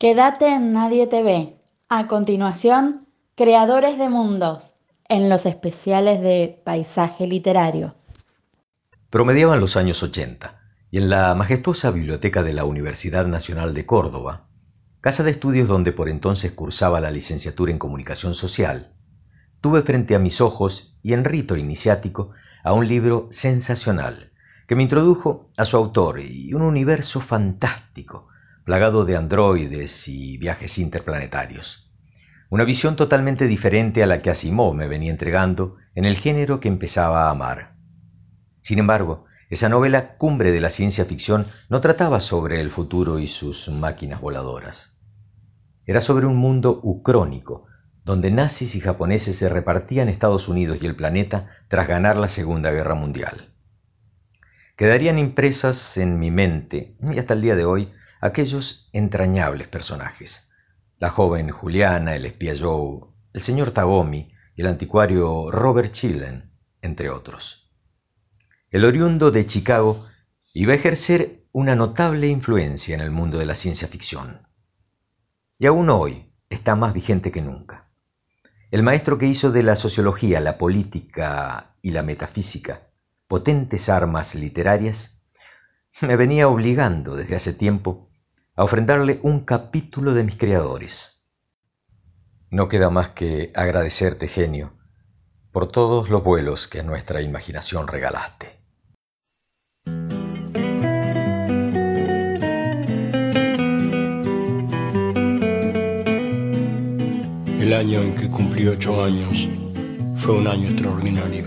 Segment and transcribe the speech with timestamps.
[0.00, 1.60] Quédate en Nadie te ve.
[1.90, 4.72] A continuación, Creadores de Mundos,
[5.10, 7.96] en los especiales de Paisaje Literario.
[9.10, 10.58] Promediaban los años 80
[10.90, 14.48] y en la majestuosa biblioteca de la Universidad Nacional de Córdoba,
[15.02, 18.94] casa de estudios donde por entonces cursaba la licenciatura en Comunicación Social,
[19.60, 22.30] tuve frente a mis ojos y en rito iniciático
[22.64, 24.32] a un libro sensacional
[24.66, 28.29] que me introdujo a su autor y un universo fantástico
[28.70, 31.90] plagado de androides y viajes interplanetarios.
[32.50, 36.68] Una visión totalmente diferente a la que Asimov me venía entregando en el género que
[36.68, 37.74] empezaba a amar.
[38.60, 43.26] Sin embargo, esa novela cumbre de la ciencia ficción no trataba sobre el futuro y
[43.26, 45.02] sus máquinas voladoras.
[45.84, 47.64] Era sobre un mundo ucrónico,
[48.04, 52.70] donde nazis y japoneses se repartían Estados Unidos y el planeta tras ganar la Segunda
[52.70, 53.52] Guerra Mundial.
[54.76, 60.50] Quedarían impresas en mi mente, y hasta el día de hoy, aquellos entrañables personajes.
[60.98, 67.72] La joven Juliana, el espía Joe, el señor Tagomi el anticuario Robert Chillen, entre otros.
[68.70, 70.06] El oriundo de Chicago
[70.52, 74.46] iba a ejercer una notable influencia en el mundo de la ciencia ficción.
[75.58, 77.90] Y aún hoy está más vigente que nunca.
[78.70, 82.90] El maestro que hizo de la sociología, la política y la metafísica
[83.30, 85.22] potentes armas literarias,
[86.02, 88.09] me venía obligando desde hace tiempo
[88.60, 91.26] a ofrendarle un capítulo de mis creadores.
[92.50, 94.74] No queda más que agradecerte, genio,
[95.50, 98.60] por todos los vuelos que a nuestra imaginación regalaste.
[107.62, 109.48] El año en que cumplí ocho años
[110.16, 111.46] fue un año extraordinario.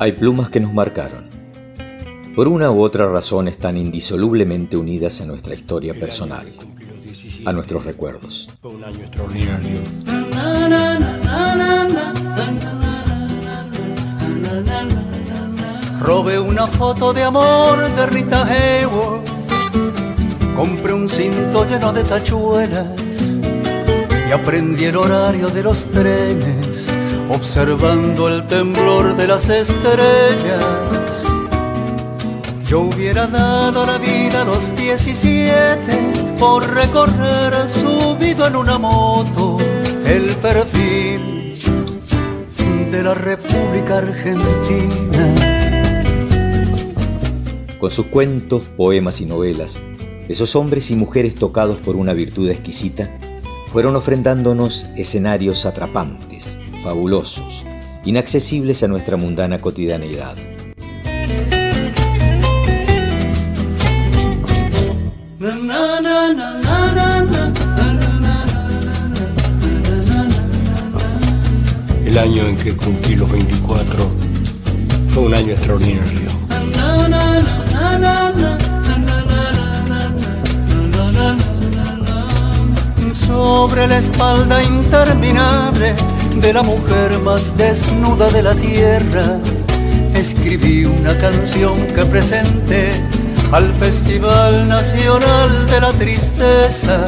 [0.00, 1.28] hay plumas que nos marcaron.
[2.34, 6.46] Por una u otra razón están indisolublemente unidas a nuestra historia personal,
[7.44, 8.48] a nuestros recuerdos.
[16.00, 19.28] Robé una foto de amor de Rita Hayworth.
[20.56, 23.38] Compré un cinto lleno de tachuelas
[24.28, 26.88] y aprendí el horario de los trenes
[27.30, 31.24] observando el temblor de las estrellas.
[32.66, 39.58] Yo hubiera dado la vida a los 17 por recorrer subido en una moto
[40.04, 41.54] el perfil
[42.90, 45.34] de la República Argentina.
[47.78, 49.80] Con sus cuentos, poemas y novelas,
[50.28, 53.08] esos hombres y mujeres tocados por una virtud exquisita
[53.68, 57.64] fueron ofrendándonos escenarios atrapantes fabulosos,
[58.04, 60.36] inaccesibles a nuestra mundana cotidianeidad.
[72.04, 74.10] El año en que cumplí los 24
[75.10, 76.30] fue un año extraordinario.
[83.12, 85.94] Sobre la espalda interminable
[86.40, 89.38] de la mujer más desnuda de la tierra,
[90.14, 92.92] escribí una canción que presenté
[93.52, 97.04] al Festival Nacional de la Tristeza.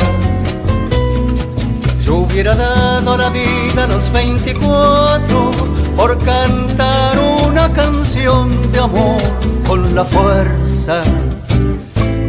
[2.03, 5.51] Yo hubiera dado la vida a los 24
[5.97, 9.21] por cantar una canción de amor
[9.67, 11.01] con la fuerza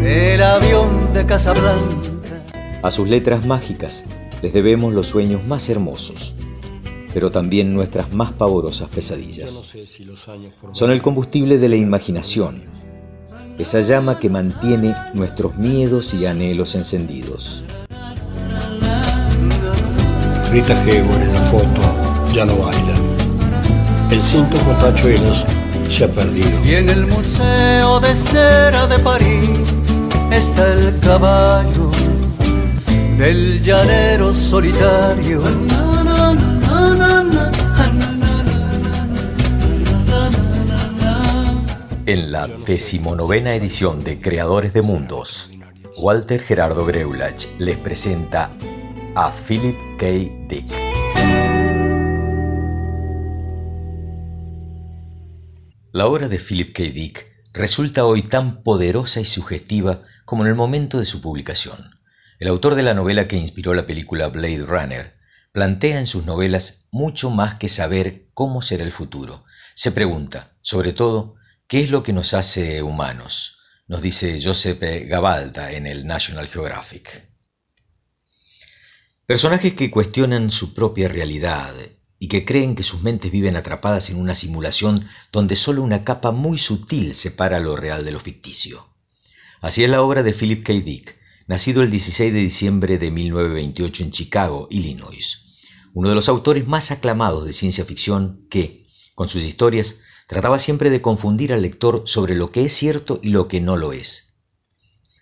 [0.01, 2.10] del avión de Casablanca.
[2.81, 4.06] A sus letras mágicas
[4.42, 6.36] les debemos los sueños más hermosos
[7.13, 9.65] pero también nuestras más pavorosas pesadillas.
[10.71, 12.63] Son el combustible de la imaginación,
[13.57, 17.63] esa llama que mantiene nuestros miedos y anhelos encendidos.
[20.51, 21.81] Rita Hayworth en la foto
[22.33, 22.95] ya no baila.
[24.12, 25.45] El cinto con tachuelos
[25.89, 26.50] se ha perdido.
[26.65, 29.60] Y en el Museo de Cera de París
[30.31, 31.92] está el caballo
[33.18, 35.42] del llanero solitario
[42.05, 45.51] En la decimonovena edición de Creadores de Mundos,
[45.95, 48.51] Walter Gerardo Greulach les presenta
[49.15, 50.05] a Philip K.
[50.50, 50.65] Dick.
[55.94, 56.83] La obra de Philip K.
[56.83, 61.97] Dick resulta hoy tan poderosa y sugestiva como en el momento de su publicación.
[62.38, 65.13] El autor de la novela que inspiró la película Blade Runner
[65.53, 69.45] plantea en sus novelas mucho más que saber cómo será el futuro.
[69.73, 71.35] Se pregunta, sobre todo,
[71.74, 73.58] ¿qué es lo que nos hace humanos?
[73.88, 74.78] Nos dice Joseph
[75.08, 77.28] Gabalda en el National Geographic.
[79.25, 81.74] Personajes que cuestionan su propia realidad
[82.20, 86.30] y que creen que sus mentes viven atrapadas en una simulación donde solo una capa
[86.30, 88.94] muy sutil separa lo real de lo ficticio.
[89.60, 90.74] Así es la obra de Philip K.
[90.74, 95.40] Dick, nacido el 16 de diciembre de 1928 en Chicago, Illinois
[95.96, 98.84] uno de los autores más aclamados de ciencia ficción que,
[99.16, 103.30] con sus historias, trataba siempre de confundir al lector sobre lo que es cierto y
[103.30, 104.38] lo que no lo es.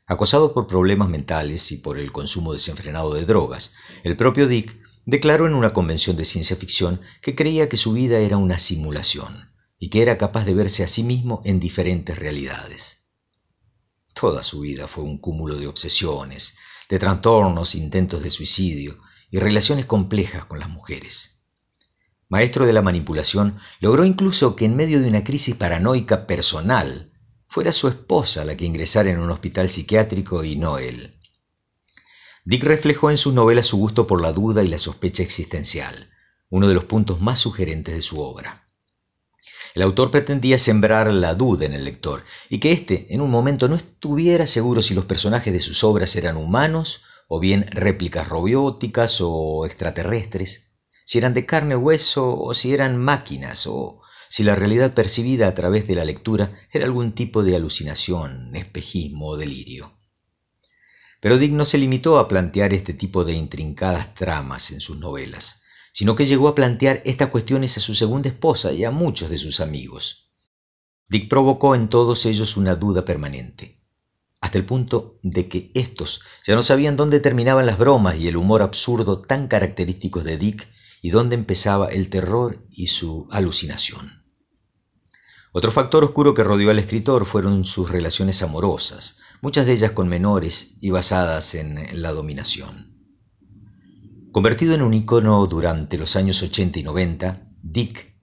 [0.06, 5.48] Acosado por problemas mentales y por el consumo desenfrenado de drogas, el propio Dick declaró
[5.48, 9.90] en una convención de ciencia ficción que creía que su vida era una simulación y
[9.90, 13.08] que era capaz de verse a sí mismo en diferentes realidades.
[14.14, 16.56] Toda su vida fue un cúmulo de obsesiones,
[16.90, 19.00] de trastornos, intentos de suicidio,
[19.32, 21.31] y relaciones complejas con las mujeres.
[22.32, 27.12] Maestro de la manipulación, logró incluso que en medio de una crisis paranoica personal
[27.50, 31.20] fuera su esposa la que ingresara en un hospital psiquiátrico y no él.
[32.46, 36.10] Dick reflejó en sus novelas su gusto por la duda y la sospecha existencial,
[36.50, 38.70] uno de los puntos más sugerentes de su obra.
[39.76, 43.68] El autor pretendía sembrar la duda en el lector y que éste en un momento
[43.68, 49.18] no estuviera seguro si los personajes de sus obras eran humanos o bien réplicas robióticas
[49.20, 50.71] o extraterrestres,
[51.12, 54.00] si eran de carne o hueso o si eran máquinas o
[54.30, 59.28] si la realidad percibida a través de la lectura era algún tipo de alucinación, espejismo
[59.28, 59.92] o delirio.
[61.20, 65.64] Pero Dick no se limitó a plantear este tipo de intrincadas tramas en sus novelas,
[65.92, 69.38] sino que llegó a plantear estas cuestiones a su segunda esposa y a muchos de
[69.38, 70.32] sus amigos.
[71.10, 73.82] Dick provocó en todos ellos una duda permanente
[74.40, 78.38] hasta el punto de que estos ya no sabían dónde terminaban las bromas y el
[78.38, 80.70] humor absurdo tan característicos de Dick
[81.02, 84.22] y dónde empezaba el terror y su alucinación.
[85.54, 90.08] Otro factor oscuro que rodeó al escritor fueron sus relaciones amorosas, muchas de ellas con
[90.08, 92.96] menores y basadas en la dominación.
[94.32, 98.16] Convertido en un icono durante los años 80 y 90, Dick,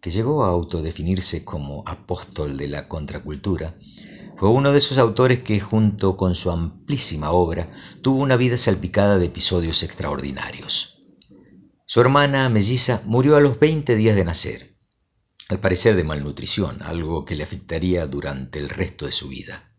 [0.00, 3.74] que llegó a autodefinirse como apóstol de la contracultura,
[4.38, 7.66] fue uno de esos autores que, junto con su amplísima obra,
[8.02, 10.95] tuvo una vida salpicada de episodios extraordinarios.
[11.88, 14.76] Su hermana melliza murió a los 20 días de nacer,
[15.48, 19.70] al parecer de malnutrición, algo que le afectaría durante el resto de su vida.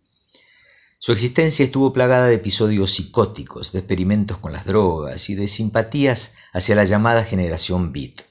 [1.00, 6.36] Su existencia estuvo plagada de episodios psicóticos, de experimentos con las drogas y de simpatías
[6.54, 8.21] hacia la llamada generación Beat,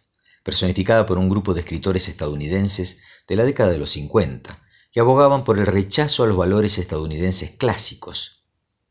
[0.43, 4.59] personificada por un grupo de escritores estadounidenses de la década de los 50,
[4.91, 8.36] que abogaban por el rechazo a los valores estadounidenses clásicos,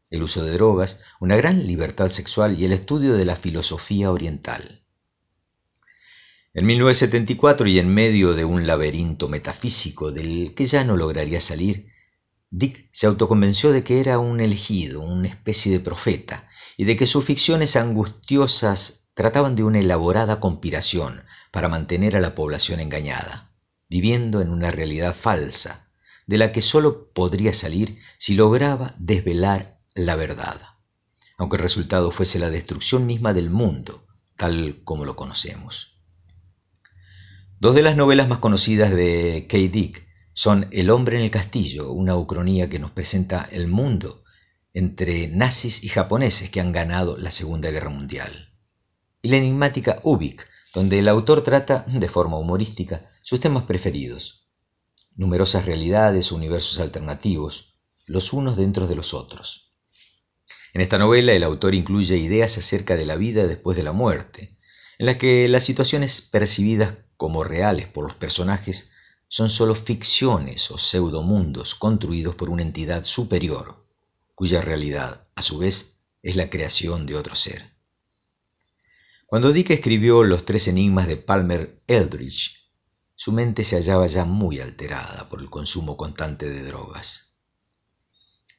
[0.09, 4.85] el uso de drogas, una gran libertad sexual y el estudio de la filosofía oriental.
[6.53, 11.87] En 1974 y en medio de un laberinto metafísico del que ya no lograría salir,
[12.49, 17.07] Dick se autoconvenció de que era un elegido, una especie de profeta, y de que
[17.07, 23.53] sus ficciones angustiosas trataban de una elaborada conspiración para mantener a la población engañada,
[23.89, 25.91] viviendo en una realidad falsa,
[26.27, 30.59] de la que sólo podría salir si lograba desvelar la verdad,
[31.37, 36.01] aunque el resultado fuese la destrucción misma del mundo, tal como lo conocemos.
[37.59, 39.57] Dos de las novelas más conocidas de K.
[39.57, 44.23] Dick son El hombre en el castillo, una ucronía que nos presenta el mundo
[44.73, 48.53] entre nazis y japoneses que han ganado la Segunda Guerra Mundial,
[49.21, 54.49] y la enigmática Ubik, donde el autor trata, de forma humorística, sus temas preferidos,
[55.15, 59.64] numerosas realidades universos alternativos, los unos dentro de los otros.
[60.75, 64.57] En esta novela el autor incluye ideas acerca de la vida después de la muerte,
[64.97, 68.91] en la que las situaciones percibidas como reales por los personajes
[69.29, 73.87] son solo ficciones o pseudomundos construidos por una entidad superior,
[74.35, 77.71] cuya realidad, a su vez, es la creación de otro ser.
[79.27, 82.69] Cuando Dick escribió Los tres enigmas de Palmer Eldridge,
[83.15, 87.24] su mente se hallaba ya muy alterada por el consumo constante de drogas.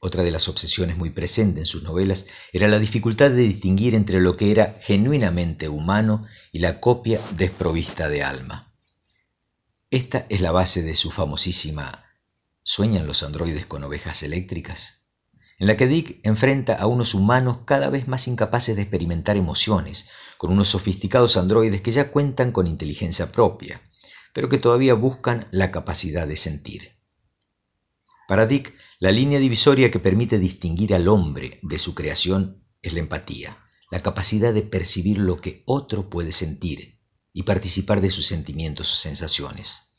[0.06, 4.20] Otra de las obsesiones muy presentes en sus novelas era la dificultad de distinguir entre
[4.20, 8.72] lo que era genuinamente humano y la copia desprovista de alma.
[9.90, 12.04] Esta es la base de su famosísima
[12.62, 15.08] ¿Sueñan los androides con ovejas eléctricas?
[15.58, 20.08] En la que Dick enfrenta a unos humanos cada vez más incapaces de experimentar emociones,
[20.38, 23.82] con unos sofisticados androides que ya cuentan con inteligencia propia,
[24.32, 26.92] pero que todavía buscan la capacidad de sentir.
[28.28, 33.00] Para Dick, la línea divisoria que permite distinguir al hombre de su creación es la
[33.00, 33.58] empatía,
[33.90, 36.98] la capacidad de percibir lo que otro puede sentir
[37.32, 39.92] y participar de sus sentimientos o sensaciones.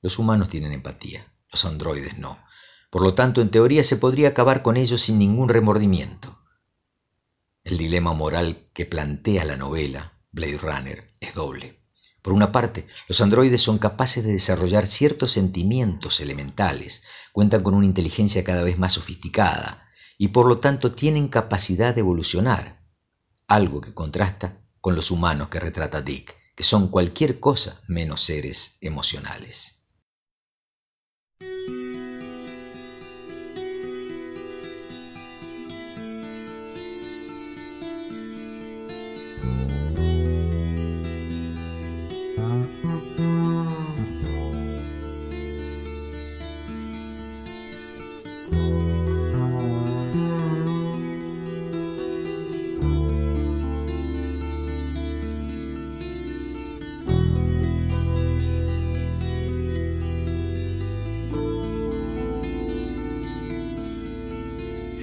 [0.00, 2.38] Los humanos tienen empatía, los androides no.
[2.90, 6.38] Por lo tanto, en teoría se podría acabar con ellos sin ningún remordimiento.
[7.64, 11.81] El dilema moral que plantea la novela, Blade Runner, es doble.
[12.22, 17.02] Por una parte, los androides son capaces de desarrollar ciertos sentimientos elementales,
[17.32, 19.88] cuentan con una inteligencia cada vez más sofisticada
[20.18, 22.86] y por lo tanto tienen capacidad de evolucionar,
[23.48, 28.78] algo que contrasta con los humanos que retrata Dick, que son cualquier cosa menos seres
[28.80, 29.82] emocionales.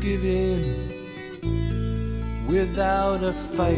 [0.00, 0.88] Give in
[2.46, 3.74] without a fight.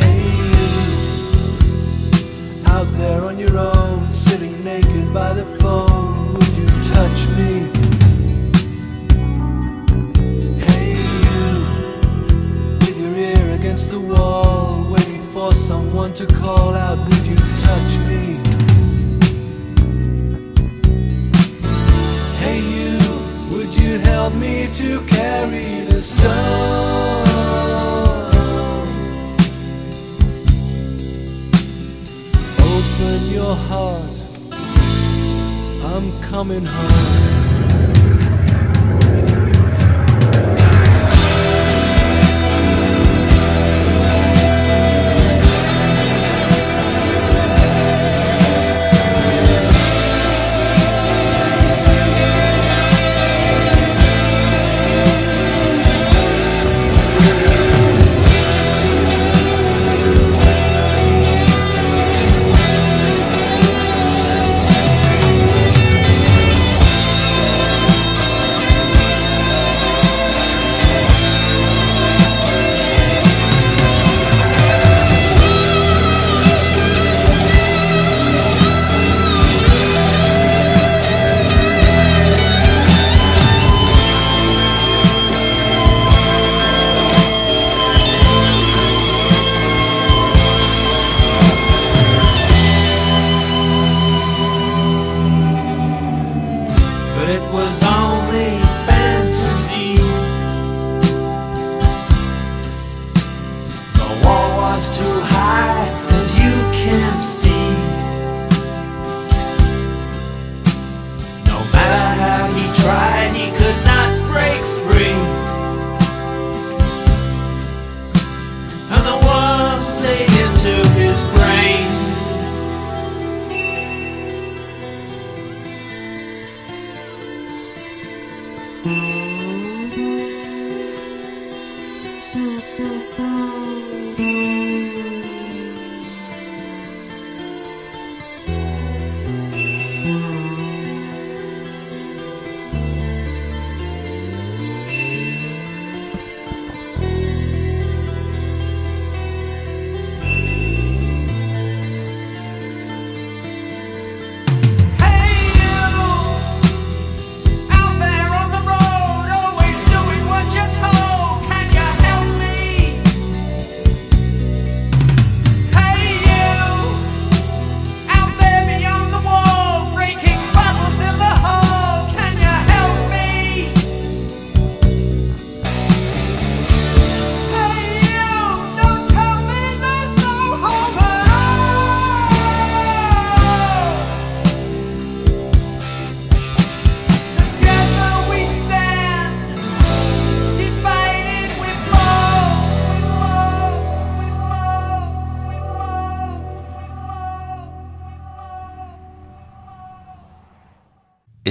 [0.00, 0.24] Hey,
[2.66, 7.68] out there on your own, sitting naked by the phone, would you touch me?
[10.64, 12.78] Hey, you,
[17.08, 17.19] with
[17.70, 18.22] touch me.
[22.42, 22.92] Hey you,
[23.52, 27.26] would you help me to carry the stone?
[32.72, 34.16] Open your heart,
[35.92, 37.19] I'm coming home.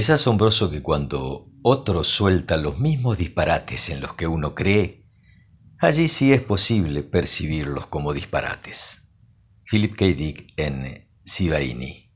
[0.00, 5.04] Es asombroso que cuando otros sueltan los mismos disparates en los que uno cree,
[5.78, 9.12] allí sí es posible percibirlos como disparates.
[9.70, 10.06] Philip K.
[10.06, 12.14] Dick en Sibaini.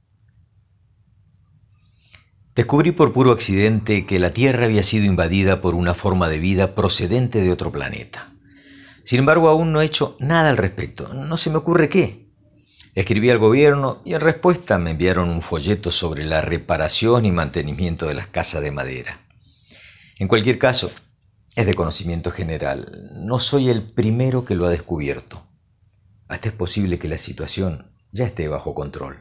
[2.54, 6.74] Descubrí por puro accidente que la Tierra había sido invadida por una forma de vida
[6.74, 8.32] procedente de otro planeta.
[9.04, 11.12] Sin embargo, aún no he hecho nada al respecto.
[11.12, 12.23] No se me ocurre qué.
[12.94, 18.06] Escribí al gobierno y en respuesta me enviaron un folleto sobre la reparación y mantenimiento
[18.06, 19.20] de las casas de madera.
[20.20, 20.92] En cualquier caso,
[21.56, 23.10] es de conocimiento general.
[23.14, 25.44] No soy el primero que lo ha descubierto.
[26.28, 29.18] Hasta es posible que la situación ya esté bajo control.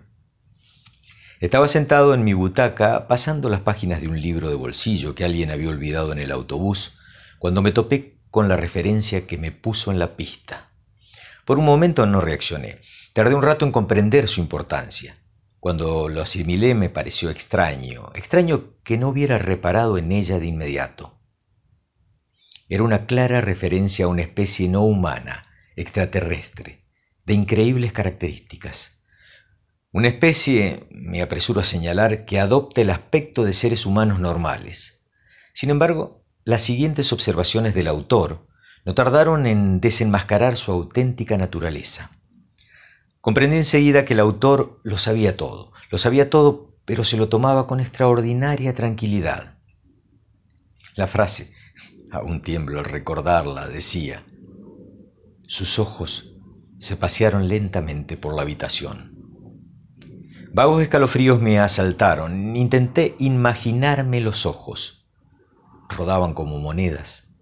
[1.40, 5.50] Estaba sentado en mi butaca pasando las páginas de un libro de bolsillo que alguien
[5.50, 7.00] había olvidado en el autobús
[7.40, 10.70] cuando me topé con la referencia que me puso en la pista.
[11.44, 12.82] Por un momento no reaccioné.
[13.14, 15.20] Tardé un rato en comprender su importancia.
[15.60, 21.20] Cuando lo asimilé me pareció extraño, extraño que no hubiera reparado en ella de inmediato.
[22.68, 26.88] Era una clara referencia a una especie no humana, extraterrestre,
[27.24, 29.04] de increíbles características.
[29.92, 35.08] Una especie, me apresuro a señalar, que adopta el aspecto de seres humanos normales.
[35.54, 38.48] Sin embargo, las siguientes observaciones del autor
[38.86, 42.23] no tardaron en desenmascarar su auténtica naturaleza.
[43.24, 47.68] Comprendí enseguida que el autor lo sabía todo, lo sabía todo, pero se lo tomaba
[47.68, 49.60] con extraordinaria tranquilidad.
[50.96, 51.54] La frase,
[52.12, 54.24] aún tiemblo al recordarla, decía,
[55.44, 56.36] sus ojos
[56.80, 59.16] se pasearon lentamente por la habitación.
[60.52, 65.08] Vagos escalofríos me asaltaron, intenté imaginarme los ojos.
[65.88, 67.34] Rodaban como monedas.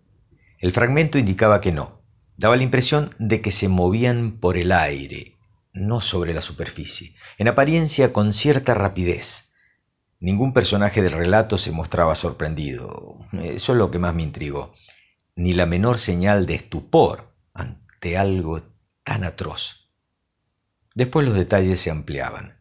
[0.60, 2.04] El fragmento indicaba que no,
[2.38, 5.31] daba la impresión de que se movían por el aire,
[5.74, 9.54] no sobre la superficie, en apariencia con cierta rapidez.
[10.20, 13.20] Ningún personaje del relato se mostraba sorprendido.
[13.42, 14.76] Eso es lo que más me intrigó.
[15.36, 18.62] Ni la menor señal de estupor ante algo
[19.04, 19.92] tan atroz.
[20.94, 22.60] Después los detalles se ampliaban.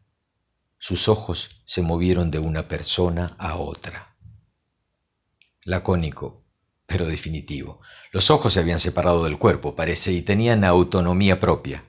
[0.79, 4.17] Sus ojos se movieron de una persona a otra.
[5.65, 6.47] Lacónico,
[6.87, 7.83] pero definitivo.
[8.13, 11.85] Los ojos se habían separado del cuerpo, parece, y tenían autonomía propia.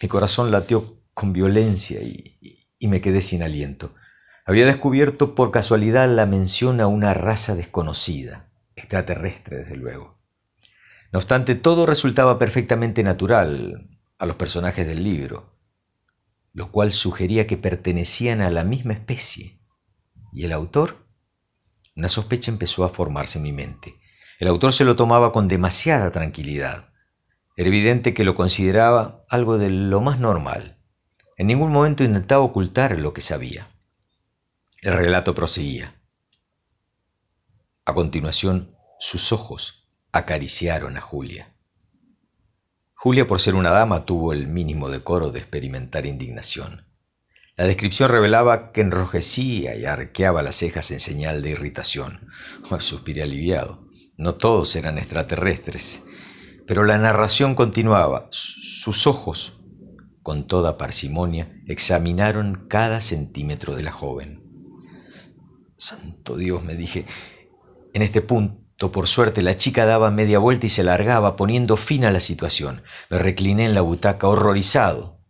[0.00, 2.38] Mi corazón latió con violencia y,
[2.86, 3.94] me quedé sin aliento.
[4.46, 10.18] Había descubierto por casualidad la mención a una raza desconocida, extraterrestre desde luego.
[11.12, 15.58] No obstante, todo resultaba perfectamente natural a los personajes del libro,
[16.52, 19.60] lo cual sugería que pertenecían a la misma especie.
[20.32, 21.08] ¿Y el autor?
[21.96, 23.96] Una sospecha empezó a formarse en mi mente.
[24.38, 26.87] El autor se lo tomaba con demasiada tranquilidad.
[27.58, 30.78] Era evidente que lo consideraba algo de lo más normal.
[31.36, 33.74] En ningún momento intentaba ocultar lo que sabía.
[34.80, 35.96] El relato proseguía.
[37.84, 41.56] A continuación, sus ojos acariciaron a Julia.
[42.94, 46.86] Julia, por ser una dama, tuvo el mínimo decoro de experimentar indignación.
[47.56, 52.28] La descripción revelaba que enrojecía y arqueaba las cejas en señal de irritación.
[52.78, 53.88] Suspiré aliviado.
[54.16, 56.04] No todos eran extraterrestres.
[56.68, 58.28] Pero la narración continuaba.
[58.30, 59.58] Sus ojos,
[60.22, 64.44] con toda parsimonia, examinaron cada centímetro de la joven.
[65.78, 67.06] Santo Dios, me dije.
[67.94, 72.04] En este punto, por suerte, la chica daba media vuelta y se largaba, poniendo fin
[72.04, 72.82] a la situación.
[73.08, 75.22] Me recliné en la butaca, horrorizado.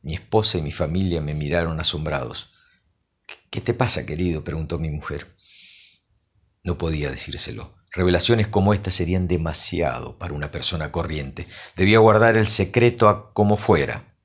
[0.00, 2.50] Mi esposa y mi familia me miraron asombrados.
[3.50, 4.42] ¿Qué te pasa, querido?
[4.42, 5.36] preguntó mi mujer.
[6.64, 7.79] No podía decírselo.
[7.92, 11.46] Revelaciones como esta serían demasiado para una persona corriente.
[11.76, 14.16] Debía guardar el secreto a como fuera.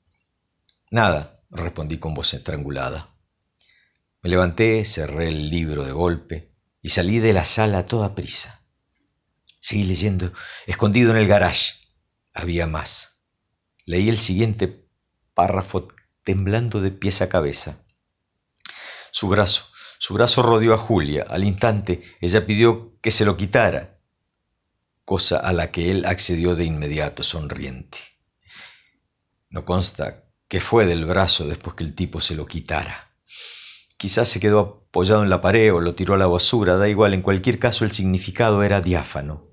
[0.92, 3.16] Nada, respondí con voz estrangulada.
[4.22, 6.52] Me levanté, cerré el libro de golpe
[6.82, 8.62] y salí de la sala a toda prisa.
[9.60, 10.32] Seguí leyendo,
[10.68, 11.74] escondido en el garage.
[12.34, 13.24] Había más.
[13.86, 14.88] Leí el siguiente
[15.34, 15.88] párrafo
[16.24, 17.84] temblando de pies a cabeza.
[19.12, 19.68] Su brazo,
[20.06, 21.26] su brazo rodeó a Julia.
[21.28, 23.98] Al instante ella pidió que se lo quitara,
[25.04, 27.98] cosa a la que él accedió de inmediato, sonriente.
[29.50, 33.16] No consta que fue del brazo después que el tipo se lo quitara.
[33.98, 37.16] Quizás se quedó apoyado en la pared o lo tiró a la basura, da igual,
[37.16, 39.48] en cualquier caso el significado era diáfano.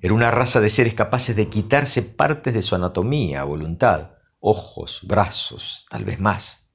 [0.00, 5.86] Era una raza de seres capaces de quitarse partes de su anatomía voluntad, ojos, brazos,
[5.90, 6.70] tal vez más,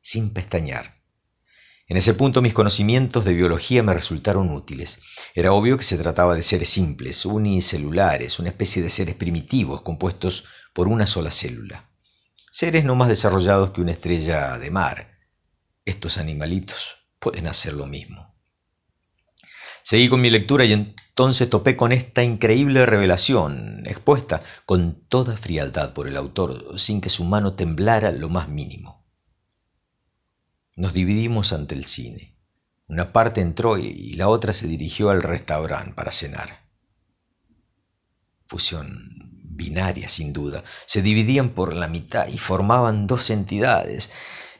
[0.00, 0.97] sin pestañear.
[1.90, 5.00] En ese punto mis conocimientos de biología me resultaron útiles.
[5.34, 10.44] Era obvio que se trataba de seres simples, unicelulares, una especie de seres primitivos compuestos
[10.74, 11.88] por una sola célula.
[12.52, 15.18] Seres no más desarrollados que una estrella de mar.
[15.86, 18.34] Estos animalitos pueden hacer lo mismo.
[19.82, 25.94] Seguí con mi lectura y entonces topé con esta increíble revelación, expuesta con toda frialdad
[25.94, 28.97] por el autor, sin que su mano temblara lo más mínimo.
[30.78, 32.36] Nos dividimos ante el cine.
[32.86, 36.68] Una parte entró y la otra se dirigió al restaurante para cenar.
[38.46, 40.62] Fusión binaria, sin duda.
[40.86, 44.12] Se dividían por la mitad y formaban dos entidades.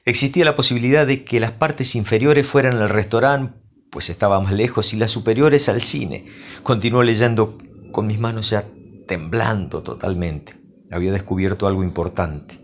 [0.04, 3.56] Existía la posibilidad de que las partes inferiores fueran al restaurante,
[3.88, 6.26] pues estaba más lejos, y las superiores al cine.
[6.64, 7.58] Continuó leyendo
[7.92, 8.64] con mis manos ya
[9.06, 10.56] temblando totalmente.
[10.90, 12.58] Había descubierto algo importante.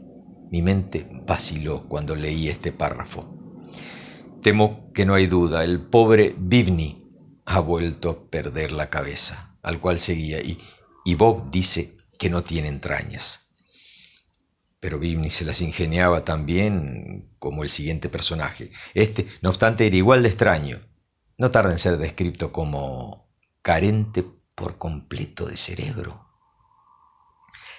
[0.51, 3.34] Mi mente vaciló cuando leí este párrafo.
[4.45, 7.03] Temo que no hay duda, el pobre Bivni
[7.47, 10.59] ha vuelto a perder la cabeza, al cual seguía, y,
[11.03, 13.55] y Bob dice que no tiene entrañas.
[14.81, 18.71] Pero Bivni se las ingeniaba tan bien como el siguiente personaje.
[18.93, 20.81] Este, no obstante, era igual de extraño.
[21.39, 23.31] No tarda en ser descrito como
[23.63, 26.24] carente por completo de cerebro.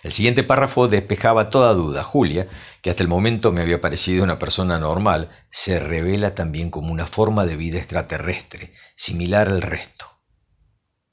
[0.06, 2.04] El siguiente párrafo despejaba toda duda.
[2.04, 2.48] Julia,
[2.84, 7.08] que hasta el momento me había parecido una persona normal, se revela también como una
[7.08, 10.06] forma de vida extraterrestre, similar al resto.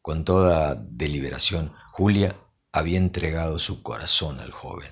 [0.03, 2.37] Con toda deliberación, Julia
[2.71, 4.91] había entregado su corazón al joven.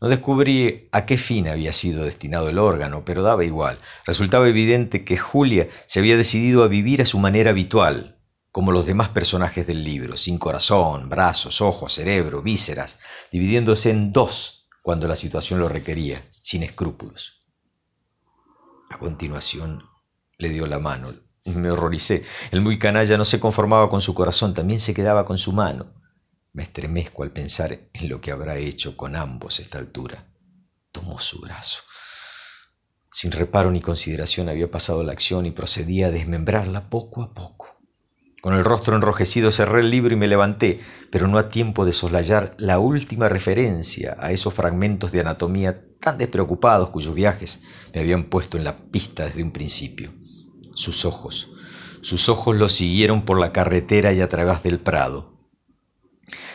[0.00, 3.78] No descubrí a qué fin había sido destinado el órgano, pero daba igual.
[4.04, 8.19] Resultaba evidente que Julia se había decidido a vivir a su manera habitual,
[8.52, 12.98] como los demás personajes del libro, sin corazón, brazos, ojos, cerebro, vísceras,
[13.30, 17.46] dividiéndose en dos cuando la situación lo requería, sin escrúpulos.
[18.90, 19.84] A continuación
[20.38, 21.08] le dio la mano.
[21.44, 22.24] Me horroricé.
[22.50, 25.94] El muy canalla no se conformaba con su corazón, también se quedaba con su mano.
[26.52, 30.26] Me estremezco al pensar en lo que habrá hecho con ambos a esta altura.
[30.90, 31.82] Tomó su brazo.
[33.12, 37.59] Sin reparo ni consideración había pasado la acción y procedía a desmembrarla poco a poco.
[38.40, 41.92] Con el rostro enrojecido cerré el libro y me levanté, pero no a tiempo de
[41.92, 47.62] soslayar la última referencia a esos fragmentos de anatomía tan despreocupados cuyos viajes
[47.94, 50.12] me habían puesto en la pista desde un principio.
[50.74, 51.52] Sus ojos,
[52.00, 55.38] sus ojos lo siguieron por la carretera y a través del prado.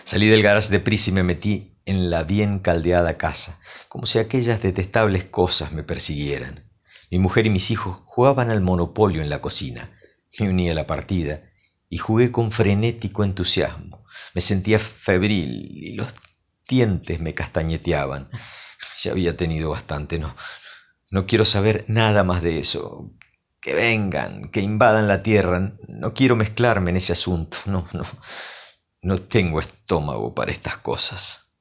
[0.05, 4.17] Salí del garage de prisa y me metí en la bien caldeada casa, como si
[4.17, 6.71] aquellas detestables cosas me persiguieran.
[7.11, 9.91] Mi mujer y mis hijos jugaban al monopolio en la cocina.
[10.39, 11.43] Me uní a la partida
[11.95, 14.05] y jugué con frenético entusiasmo.
[14.33, 16.13] Me sentía febril y los
[16.67, 18.29] dientes me castañeteaban.
[18.99, 20.35] Ya había tenido bastante, no,
[21.09, 23.09] no quiero saber nada más de eso.
[23.59, 25.77] Que vengan, que invadan la tierra.
[25.87, 27.57] No quiero mezclarme en ese asunto.
[27.65, 28.03] No, no,
[29.01, 31.55] no tengo estómago para estas cosas.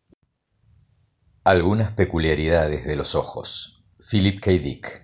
[1.45, 3.85] Algunas peculiaridades de los ojos.
[4.11, 4.51] Philip K.
[4.51, 5.04] Dick.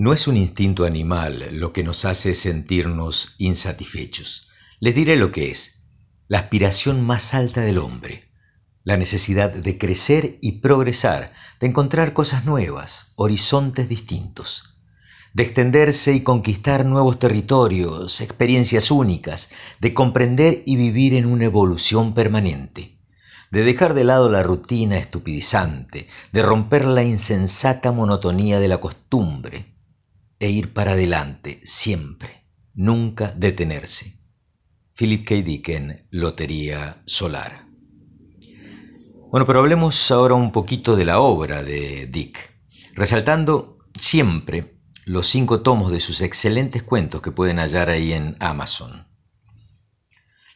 [0.00, 4.46] No es un instinto animal lo que nos hace sentirnos insatisfechos.
[4.78, 5.88] Les diré lo que es.
[6.28, 8.30] La aspiración más alta del hombre.
[8.84, 14.78] La necesidad de crecer y progresar, de encontrar cosas nuevas, horizontes distintos.
[15.32, 22.14] De extenderse y conquistar nuevos territorios, experiencias únicas, de comprender y vivir en una evolución
[22.14, 22.94] permanente
[23.50, 29.77] de dejar de lado la rutina estupidizante, de romper la insensata monotonía de la costumbre
[30.38, 34.18] e ir para adelante siempre, nunca detenerse.
[34.94, 35.34] Philip K.
[35.36, 37.66] Dick en Lotería Solar.
[39.30, 42.50] Bueno, pero hablemos ahora un poquito de la obra de Dick,
[42.94, 49.06] resaltando siempre los cinco tomos de sus excelentes cuentos que pueden hallar ahí en Amazon.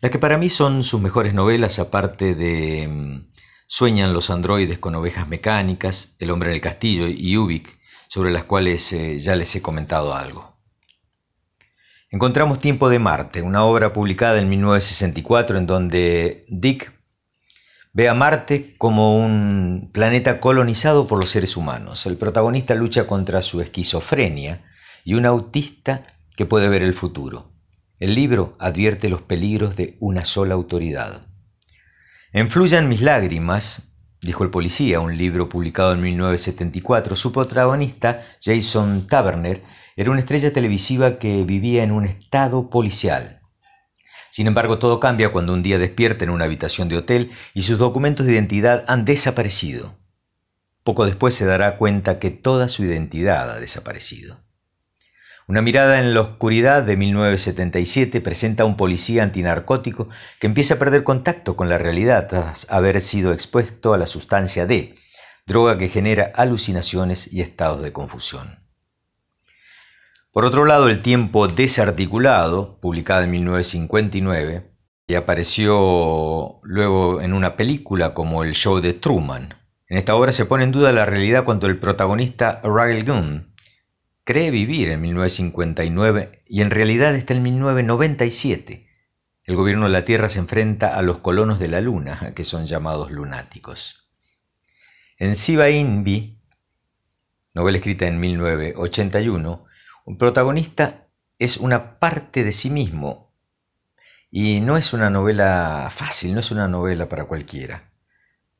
[0.00, 3.32] Las que para mí son sus mejores novelas, aparte de mm,
[3.66, 7.78] Sueñan los androides con ovejas mecánicas, El hombre en el castillo y Ubik,
[8.12, 10.54] sobre las cuales eh, ya les he comentado algo.
[12.10, 16.92] Encontramos Tiempo de Marte, una obra publicada en 1964 en donde Dick
[17.94, 22.04] ve a Marte como un planeta colonizado por los seres humanos.
[22.04, 24.62] El protagonista lucha contra su esquizofrenia
[25.04, 26.04] y un autista
[26.36, 27.54] que puede ver el futuro.
[27.98, 31.28] El libro advierte los peligros de una sola autoridad.
[32.34, 33.91] Enfluyan mis lágrimas,
[34.22, 37.16] dijo el policía, un libro publicado en 1974.
[37.16, 39.62] Su protagonista, Jason Taverner,
[39.96, 43.40] era una estrella televisiva que vivía en un estado policial.
[44.30, 47.78] Sin embargo, todo cambia cuando un día despierta en una habitación de hotel y sus
[47.78, 49.98] documentos de identidad han desaparecido.
[50.84, 54.38] Poco después se dará cuenta que toda su identidad ha desaparecido.
[55.48, 60.78] Una mirada en la oscuridad de 1977 presenta a un policía antinarcótico que empieza a
[60.78, 64.94] perder contacto con la realidad tras haber sido expuesto a la sustancia D,
[65.44, 68.60] droga que genera alucinaciones y estados de confusión.
[70.32, 74.70] Por otro lado, El tiempo desarticulado, publicado en 1959,
[75.08, 79.54] y apareció luego en una película como El show de Truman.
[79.88, 83.51] En esta obra se pone en duda la realidad cuando el protagonista Riley Gunn
[84.24, 88.88] cree vivir en 1959 y en realidad está en 1997.
[89.44, 92.66] El gobierno de la Tierra se enfrenta a los colonos de la Luna, que son
[92.66, 94.10] llamados lunáticos.
[95.18, 96.40] En Siba Invi,
[97.54, 99.64] novela escrita en 1981,
[100.04, 101.08] un protagonista
[101.38, 103.32] es una parte de sí mismo
[104.30, 107.91] y no es una novela fácil, no es una novela para cualquiera.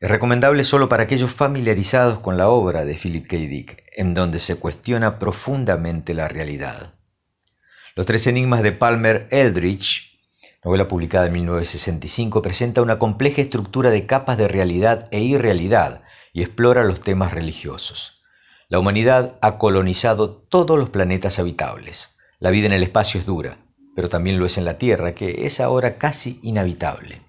[0.03, 3.37] Es recomendable solo para aquellos familiarizados con la obra de Philip K.
[3.37, 6.95] Dick, en donde se cuestiona profundamente la realidad.
[7.95, 10.19] Los tres enigmas de Palmer Eldritch,
[10.65, 16.43] novela publicada en 1965, presenta una compleja estructura de capas de realidad e irrealidad y
[16.43, 18.25] explora los temas religiosos.
[18.69, 22.17] La humanidad ha colonizado todos los planetas habitables.
[22.41, 23.59] La vida en el espacio es dura,
[23.95, 27.21] pero también lo es en la Tierra, que es ahora casi inhabitable.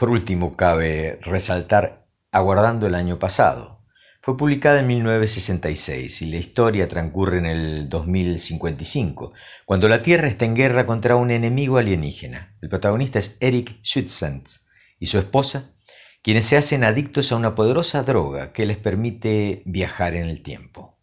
[0.00, 3.84] Por último, cabe resaltar Aguardando el año pasado,
[4.22, 9.34] Fue publicada en 1966 y la historia transcurre en el 2055,
[9.66, 12.56] cuando la Tierra está en guerra contra un enemigo alienígena.
[12.62, 15.74] El protagonista es Eric Schützens y su esposa,
[16.22, 20.98] quienes se hacen adictos a una poderosa droga que les permite viajar en el tiempo.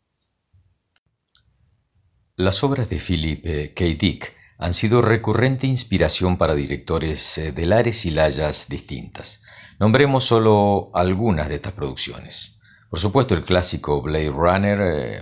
[2.36, 3.86] Las obras de Philip K.
[3.99, 9.43] Dick han sido recurrente inspiración para directores eh, de lares y layas distintas.
[9.80, 12.60] Nombremos solo algunas de estas producciones.
[12.89, 15.22] Por supuesto, el clásico Blade Runner eh,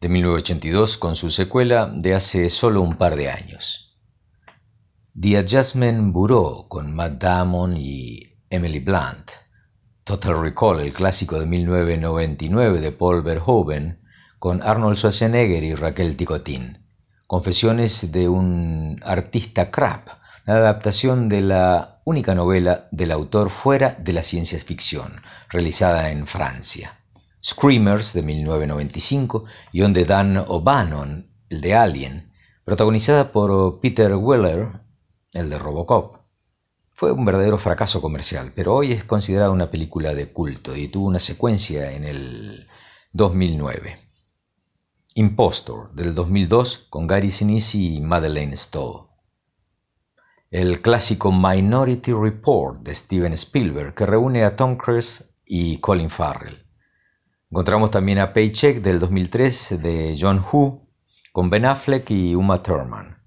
[0.00, 3.96] de 1982 con su secuela de hace solo un par de años.
[5.20, 9.30] The Adjustment Bureau con Matt Damon y Emily Blunt.
[10.04, 14.00] Total Recall, el clásico de 1999 de Paul Verhoeven
[14.38, 16.87] con Arnold Schwarzenegger y Raquel Ticotin.
[17.28, 20.08] Confesiones de un artista crap,
[20.46, 25.12] la adaptación de la única novela del autor fuera de la ciencia ficción,
[25.50, 27.02] realizada en Francia.
[27.44, 32.32] Screamers de 1995, guion de Dan O'Bannon, el de Alien,
[32.64, 34.80] protagonizada por Peter Weller,
[35.34, 36.16] el de Robocop.
[36.94, 41.08] Fue un verdadero fracaso comercial, pero hoy es considerada una película de culto y tuvo
[41.08, 42.66] una secuencia en el
[43.12, 44.07] 2009.
[45.14, 49.08] Impostor del 2002 con Gary Sinise y Madeleine Stowe.
[50.50, 56.64] El clásico Minority Report de Steven Spielberg que reúne a Tom Cruise y Colin Farrell.
[57.50, 60.88] Encontramos también a Paycheck del 2003 de John Woo
[61.32, 63.18] con Ben Affleck y Uma Thurman.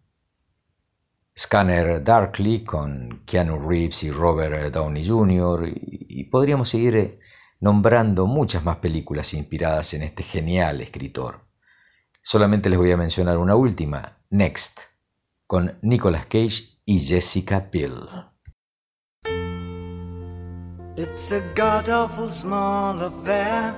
[1.38, 5.74] Scanner Darkly con Keanu Reeves y Robert Downey Jr.
[5.76, 7.20] y podríamos seguir
[7.60, 11.51] nombrando muchas más películas inspiradas en este genial escritor.
[12.23, 14.81] Solamente les voy a mencionar una última, Next,
[15.47, 18.07] con Nicolas Cage y Jessica Biel.
[20.97, 23.75] It's a god awful small affair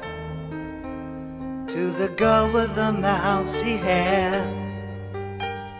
[1.67, 4.43] to the girl with the mousy hair.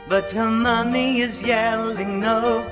[0.07, 2.65] But her mommy is yelling no,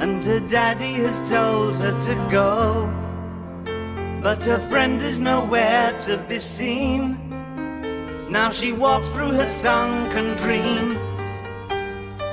[0.00, 2.86] and her daddy has told her to go.
[4.22, 7.27] But her friend is nowhere to be seen.
[8.30, 10.98] Now she walks through her sunken dream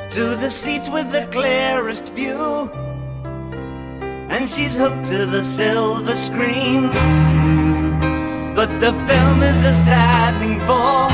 [0.10, 2.70] to the seat with the clearest view,
[4.30, 6.90] and she's hooked to the silver screen.
[8.54, 11.08] But the film is a saddening bore,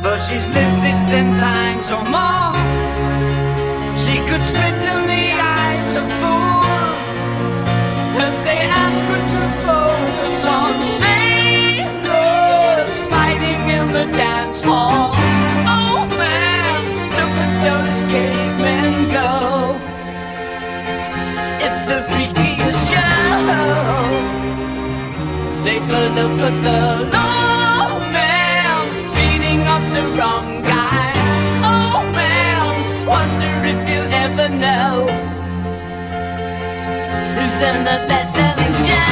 [0.00, 2.56] for she's lived it ten times or more.
[4.00, 7.00] She could spit in the eyes of fools
[8.16, 11.15] as they ask her to focus on sailors fighting in
[14.12, 15.10] dance hall.
[15.66, 16.82] Oh man,
[17.18, 19.32] look at those cavemen go.
[21.66, 23.36] It's the freakiest show.
[25.62, 26.82] Take a look at the
[27.14, 28.82] low man
[29.14, 31.12] beating up the wrong guy.
[31.64, 32.66] Oh man,
[33.06, 34.92] wonder if you'll ever know.
[37.36, 39.04] Who's in the best-selling show?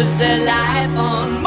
[0.00, 1.39] Is there life on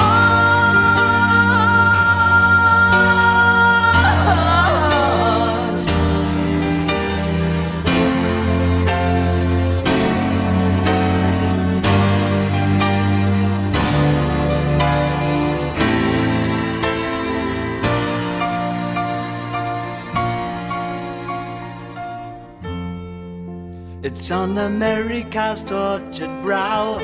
[24.24, 26.98] It's on America's tortured brow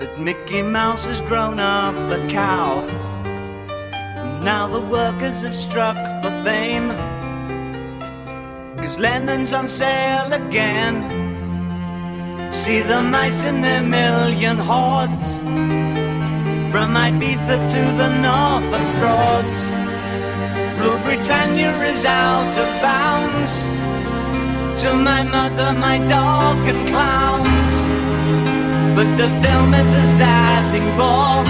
[0.00, 2.80] that Mickey Mouse has grown up a cow.
[2.82, 6.88] And now the workers have struck for fame.
[8.76, 10.96] Cause Lennon's on sale again.
[12.52, 15.38] See the mice in their million hordes.
[16.72, 19.60] From Ibiza to the Norfolk Broads.
[20.80, 23.83] Rule Britannia is out of bounds.
[24.78, 27.74] To my mother, my dog, and clowns.
[28.96, 31.44] But the film is a sad thing bore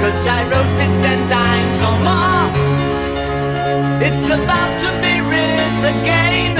[0.00, 2.48] Cause I wrote it ten times or more.
[4.02, 6.56] It's about to be writ again.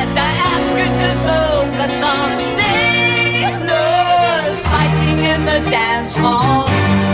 [0.00, 2.30] As I ask you to focus on
[3.66, 6.66] sailors Fighting in the dance hall.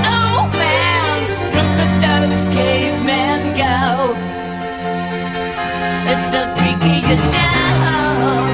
[0.04, 1.18] Oh man,
[1.56, 1.92] look at
[2.28, 4.35] those cavemen go
[6.86, 8.46] the freakiest show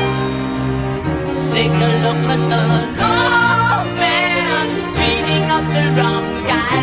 [1.50, 2.62] Take a look at the
[2.98, 4.66] wrong man
[4.96, 6.82] beating up the wrong guy.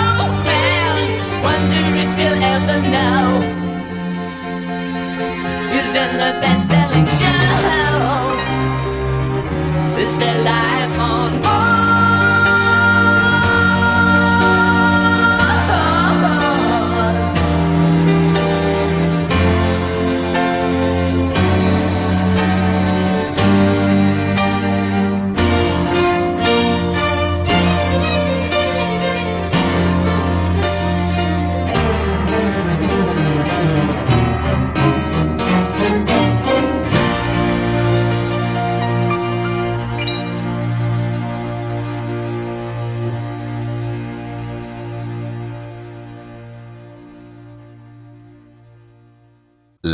[0.00, 1.04] Oh man,
[1.44, 3.24] wonder if you'll ever know.
[5.72, 7.50] He's in the best-selling show.
[10.16, 11.59] set life on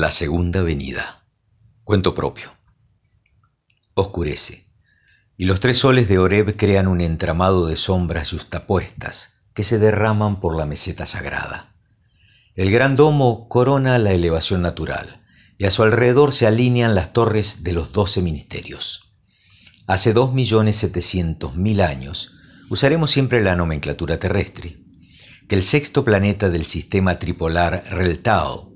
[0.07, 1.25] La segunda venida.
[1.83, 2.53] Cuento propio.
[3.95, 4.69] Oscurece,
[5.37, 10.39] y los tres soles de Oreb crean un entramado de sombras yustapuestas que se derraman
[10.39, 11.75] por la meseta sagrada.
[12.55, 15.25] El gran domo corona la elevación natural,
[15.59, 19.13] y a su alrededor se alinean las torres de los doce ministerios.
[19.89, 22.31] Hace dos millones setecientos mil años,
[22.71, 24.79] usaremos siempre la nomenclatura terrestre,
[25.49, 28.76] que el sexto planeta del sistema tripolar Reltao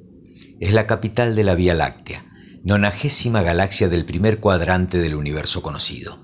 [0.61, 2.27] es la capital de la Vía Láctea,
[2.63, 6.19] nonagésima galaxia del primer cuadrante del universo conocido.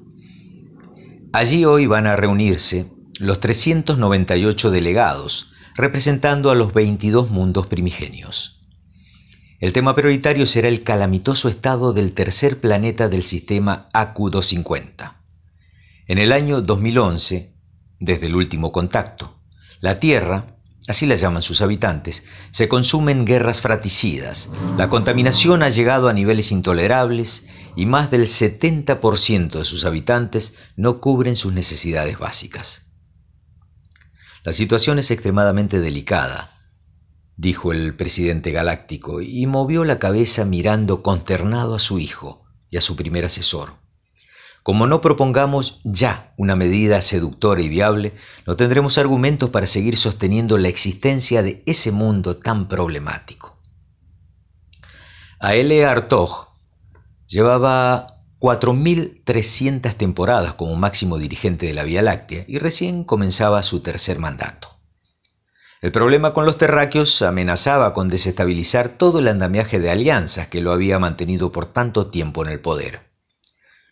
[1.33, 8.63] Allí hoy van a reunirse los 398 delegados, representando a los 22 mundos primigenios.
[9.59, 15.15] El tema prioritario será el calamitoso estado del tercer planeta del sistema AQ250.
[16.09, 17.55] En el año 2011,
[18.01, 19.41] desde el último contacto,
[19.81, 20.56] la Tierra,
[20.89, 24.51] así la llaman sus habitantes, se consume en guerras fratricidas.
[24.77, 31.01] La contaminación ha llegado a niveles intolerables y más del 70% de sus habitantes no
[31.01, 32.93] cubren sus necesidades básicas.
[34.45, 36.57] La situación es extremadamente delicada,
[37.37, 42.81] dijo el presidente galáctico, y movió la cabeza mirando consternado a su hijo y a
[42.81, 43.86] su primer asesor.
[44.67, 48.15] Como no propongamos ya una medida seductora y viable,
[48.49, 53.61] no tendremos argumentos para seguir sosteniendo la existencia de ese mundo tan problemático.
[55.39, 55.87] A.L.
[55.87, 56.49] Artog
[57.29, 58.09] llevaba
[58.41, 64.81] 4.300 temporadas como máximo dirigente de la Vía Láctea y recién comenzaba su tercer mandato.
[65.81, 70.73] El problema con los terráqueos amenazaba con desestabilizar todo el andamiaje de alianzas que lo
[70.73, 73.06] había mantenido por tanto tiempo en el poder.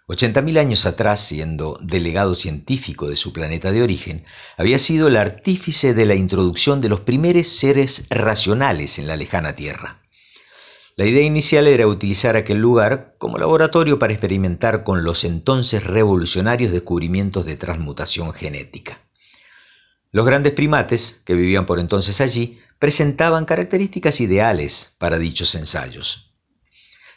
[0.07, 4.25] 80.000 años atrás, siendo delegado científico de su planeta de origen,
[4.59, 9.57] había sido el artífice de la introducción de los primeros seres racionales en la lejana
[9.57, 10.03] Tierra.
[10.97, 16.71] La idea inicial era utilizar aquel lugar como laboratorio para experimentar con los entonces revolucionarios
[16.71, 18.99] descubrimientos de transmutación genética.
[20.13, 26.34] Los grandes primates, que vivían por entonces allí, presentaban características ideales para dichos ensayos.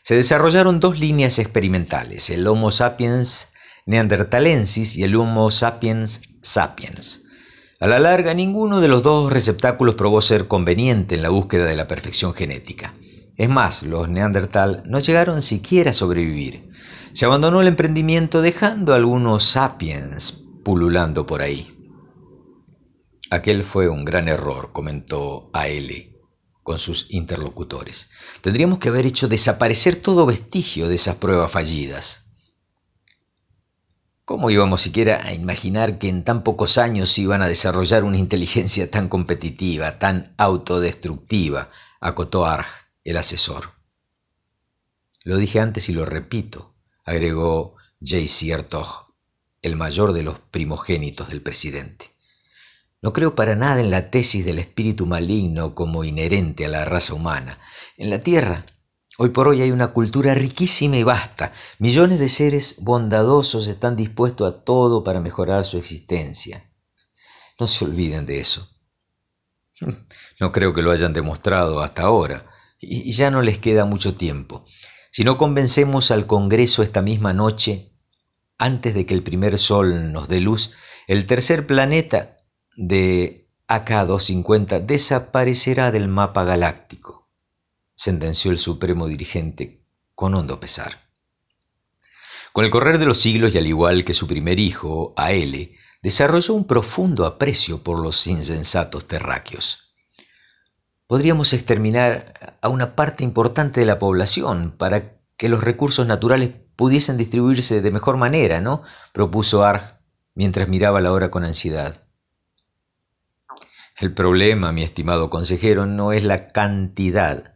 [0.08, 3.52] Se desarrollaron dos líneas experimentales, el Homo sapiens
[3.86, 7.26] neanderthalensis y el Homo sapiens sapiens.
[7.82, 11.76] A la larga, ninguno de los dos receptáculos probó ser conveniente en la búsqueda de
[11.76, 12.94] la perfección genética.
[13.36, 16.70] Es más, los neandertal no llegaron siquiera a sobrevivir.
[17.12, 21.70] Se abandonó el emprendimiento dejando a algunos sapiens pululando por ahí.
[23.30, 26.17] Aquel fue un gran error, comentó A.L.
[26.68, 28.10] con sus interlocutores.
[28.42, 32.34] Tendríamos que haber hecho desaparecer todo vestigio de esas pruebas fallidas.
[34.26, 38.92] ¿Cómo íbamos siquiera a imaginar que en tan pocos años iban a desarrollar una inteligencia
[38.92, 41.72] tan competitiva, tan autodestructiva?
[42.02, 42.68] acotó Arg,
[43.06, 43.72] el asesor.
[45.24, 48.52] Lo dije antes y lo repito, agregó J.C.
[48.52, 49.14] Ertog,
[49.62, 52.17] el mayor de los primogénitos del presidente.
[53.02, 57.14] No creo para nada en la tesis del espíritu maligno como inherente a la raza
[57.14, 57.60] humana.
[57.96, 58.66] En la Tierra,
[59.20, 61.54] hoy por hoy hay una cultura riquísima y vasta.
[61.78, 66.72] Millones de seres bondadosos están dispuestos a todo para mejorar su existencia.
[67.60, 68.70] No se olviden de eso.
[70.40, 72.46] No creo que lo hayan demostrado hasta ahora,
[72.80, 74.66] y ya no les queda mucho tiempo.
[75.12, 77.92] Si no convencemos al Congreso esta misma noche,
[78.60, 80.76] antes de que el primer sol nos dé luz,
[81.08, 82.37] el tercer planeta
[82.78, 87.28] de AK-250 desaparecerá del mapa galáctico,
[87.96, 89.82] sentenció el supremo dirigente
[90.14, 91.10] con hondo pesar.
[92.54, 96.54] Con el correr de los siglos y al igual que su primer hijo, Aele, desarrolló
[96.54, 99.96] un profundo aprecio por los insensatos terráqueos.
[101.08, 107.18] Podríamos exterminar a una parte importante de la población para que los recursos naturales pudiesen
[107.18, 108.84] distribuirse de mejor manera, ¿no?
[109.14, 110.00] propuso Arg
[110.36, 112.07] mientras miraba la hora con ansiedad.
[114.00, 117.56] El problema, mi estimado consejero, no es la cantidad,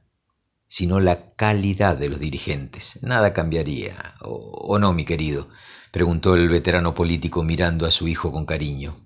[0.66, 2.98] sino la calidad de los dirigentes.
[3.04, 5.50] Nada cambiaría, o, no, mi querido.
[5.92, 8.98] preguntó el veterano político mirando a su hijo con cariño.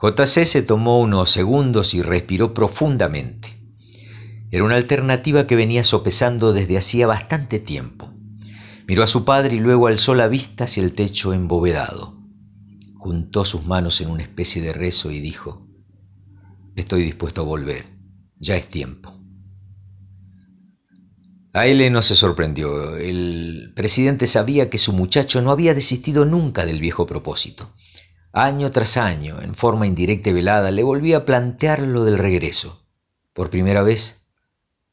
[0.00, 3.58] JC se tomó unos segundos y respiró profundamente.
[4.50, 8.10] Era una alternativa que venía sopesando desde hacía bastante tiempo.
[8.86, 12.16] Miró a su padre y luego alzó la vista hacia el techo embovedado.
[12.94, 15.65] Juntó sus manos en una especie de rezo y dijo,
[16.76, 17.86] Estoy dispuesto a volver,
[18.36, 19.18] ya es tiempo.
[21.54, 22.98] A no se sorprendió.
[22.98, 27.72] El presidente sabía que su muchacho no había desistido nunca del viejo propósito.
[28.30, 32.86] Año tras año, en forma indirecta y velada, le volvía a plantear lo del regreso.
[33.32, 34.28] Por primera vez,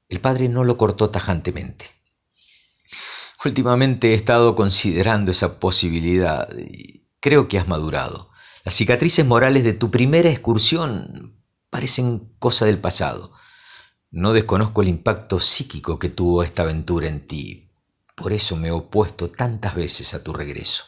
[0.07, 1.91] el padre no lo cortó tajantemente.
[3.43, 8.29] Últimamente he estado considerando esa posibilidad y creo que has madurado.
[8.63, 11.42] Las cicatrices morales de tu primera excursión
[11.73, 13.33] parecen cosa del pasado.
[14.11, 17.71] No desconozco el impacto psíquico que tuvo esta aventura en ti.
[18.15, 20.83] Por eso me he opuesto tantas veces a tu regreso.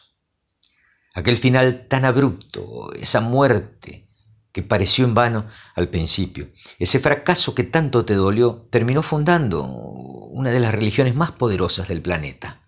[1.12, 4.08] Aquel final tan abrupto, esa muerte
[4.52, 10.52] que pareció en vano al principio, ese fracaso que tanto te dolió, terminó fundando una
[10.52, 12.65] de las religiones más poderosas del planeta.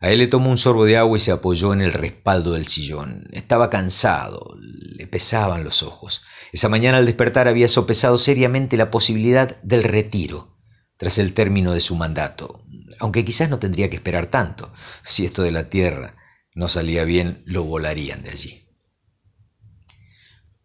[0.00, 2.66] A él le tomó un sorbo de agua y se apoyó en el respaldo del
[2.66, 3.28] sillón.
[3.32, 6.22] Estaba cansado, le pesaban los ojos.
[6.52, 10.56] Esa mañana al despertar había sopesado seriamente la posibilidad del retiro
[10.96, 12.64] tras el término de su mandato,
[12.98, 14.72] aunque quizás no tendría que esperar tanto.
[15.04, 16.16] Si esto de la Tierra
[16.54, 18.59] no salía bien, lo volarían de allí.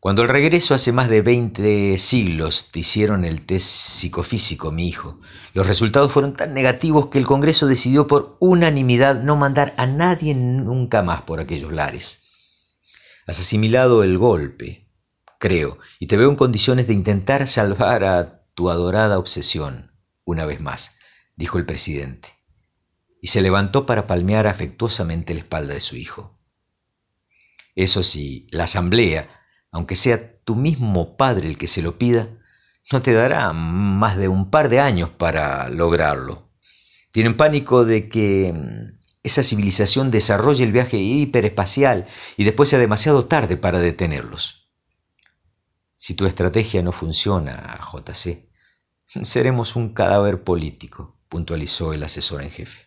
[0.06, 5.20] Cuando al regreso hace más de 20 siglos te hicieron el test psicofísico, mi hijo,
[5.56, 10.36] los resultados fueron tan negativos que el Congreso decidió por unanimidad no mandar a nadie
[10.36, 12.28] nunca más por aquellos lares.
[13.26, 14.92] Has asimilado el golpe,
[15.40, 19.92] creo, y te veo en condiciones de intentar salvar a tu adorada obsesión,
[20.24, 21.00] una vez más,
[21.36, 22.30] dijo el presidente,
[23.24, 26.38] y se levantó para palmear afectuosamente la espalda de su hijo.
[27.74, 29.35] Eso sí, la asamblea,
[29.76, 32.30] aunque sea tu mismo padre el que se lo pida,
[32.94, 36.48] no te dará más de un par de años para lograrlo.
[37.12, 42.08] Tienen pánico de que mm, esa civilización desarrolle el viaje hiperespacial
[42.38, 44.70] y después sea demasiado tarde para detenerlos.
[45.98, 48.48] Si tu estrategia no funciona, JC,
[49.24, 52.80] seremos un cadáver político, puntualizó el asesor en jefe.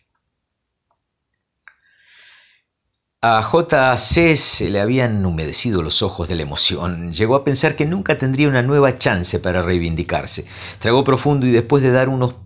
[3.21, 7.11] A JC se le habían humedecido los ojos de la emoción.
[7.11, 10.47] Llegó a pensar que nunca tendría una nueva chance para reivindicarse.
[10.79, 12.37] Tragó profundo y después de dar unos